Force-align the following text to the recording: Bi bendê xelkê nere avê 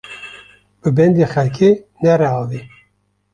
Bi 0.81 0.89
bendê 0.97 1.25
xelkê 1.33 1.69
nere 2.03 2.27
avê 2.39 2.59